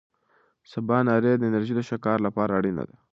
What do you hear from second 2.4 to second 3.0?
اړینه ده.